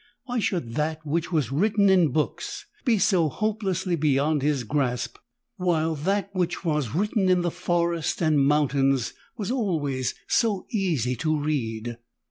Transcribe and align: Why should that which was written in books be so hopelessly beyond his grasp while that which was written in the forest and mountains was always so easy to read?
Why 0.25 0.39
should 0.39 0.73
that 0.73 1.05
which 1.05 1.31
was 1.31 1.51
written 1.51 1.87
in 1.87 2.07
books 2.11 2.65
be 2.83 2.97
so 2.97 3.29
hopelessly 3.29 3.95
beyond 3.95 4.41
his 4.41 4.63
grasp 4.63 5.17
while 5.57 5.93
that 5.93 6.31
which 6.33 6.65
was 6.65 6.95
written 6.95 7.29
in 7.29 7.41
the 7.43 7.51
forest 7.51 8.19
and 8.19 8.39
mountains 8.43 9.13
was 9.37 9.51
always 9.51 10.15
so 10.27 10.65
easy 10.71 11.15
to 11.17 11.39
read? 11.39 11.97